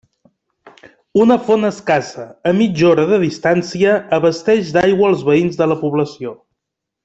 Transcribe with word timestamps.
Una 1.25 1.37
font 1.49 1.67
escassa, 1.69 2.25
a 2.51 2.55
mitja 2.61 2.89
hora 2.93 3.05
de 3.13 3.21
distància, 3.27 3.93
abasteix 4.21 4.73
d'aigua 4.79 5.13
els 5.15 5.23
veïns 5.31 5.61
de 5.63 5.73
la 5.73 5.79
població. 5.87 6.37